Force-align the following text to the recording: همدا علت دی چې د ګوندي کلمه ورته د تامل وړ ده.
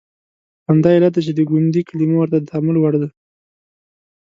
همدا 0.67 0.89
علت 0.95 1.13
دی 1.15 1.21
چې 1.27 1.31
د 1.35 1.39
ګوندي 1.49 1.81
کلمه 1.89 2.15
ورته 2.17 2.37
د 2.39 2.45
تامل 2.51 2.75
وړ 2.79 2.93
ده. 3.01 3.09